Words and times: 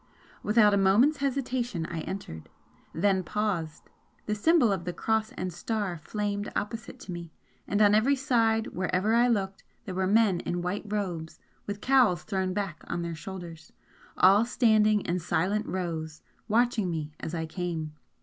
Without 0.41 0.73
a 0.73 0.77
moment's 0.77 1.17
hesitation, 1.19 1.85
I 1.85 1.99
entered 1.99 2.49
then 2.91 3.21
paused 3.23 3.91
the 4.25 4.33
symbol 4.33 4.71
of 4.71 4.83
the 4.83 4.93
Cross 4.93 5.31
and 5.33 5.53
Star 5.53 5.99
flamed 5.99 6.51
opposite 6.55 6.99
to 7.01 7.11
me 7.11 7.31
and 7.67 7.83
on 7.83 7.93
every 7.93 8.15
side 8.15 8.65
wherever 8.73 9.13
I 9.13 9.27
looked 9.27 9.63
there 9.85 9.93
were 9.93 10.07
men 10.07 10.39
in 10.39 10.63
white 10.63 10.91
robes 10.91 11.37
with 11.67 11.81
cowls 11.81 12.23
thrown 12.23 12.51
back 12.51 12.83
on 12.87 13.03
their 13.03 13.13
shoulders, 13.13 13.73
all 14.17 14.43
standing 14.43 15.01
in 15.01 15.19
silent 15.19 15.67
rows, 15.67 16.23
watching 16.47 16.89
me 16.89 17.13
as 17.19 17.35
I 17.35 17.45
came. 17.45 17.93